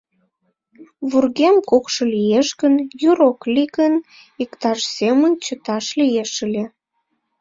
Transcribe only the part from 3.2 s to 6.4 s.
ок лий гын, иктаж-семын чыташ лиеш